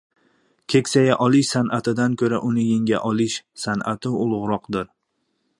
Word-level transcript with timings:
Keksaya 0.73 1.17
olish 1.25 1.51
san’atidan 1.57 2.17
ko‘ra 2.23 2.41
uni 2.49 2.65
yenga 2.71 3.05
olish 3.13 3.39
san’ati 3.67 4.15
ulug‘roqdir. 4.25 4.95